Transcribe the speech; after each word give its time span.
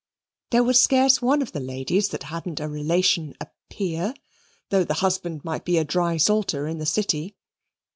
There 0.49 0.63
was 0.63 0.81
scarce 0.81 1.21
one 1.21 1.43
of 1.43 1.51
the 1.51 1.59
ladies 1.59 2.09
that 2.09 2.23
hadn't 2.23 2.59
a 2.59 2.67
relation 2.67 3.35
a 3.39 3.45
Peer, 3.69 4.15
though 4.69 4.83
the 4.83 4.95
husband 4.95 5.45
might 5.45 5.63
be 5.63 5.77
a 5.77 5.85
drysalter 5.85 6.67
in 6.67 6.79
the 6.79 6.87
City. 6.87 7.35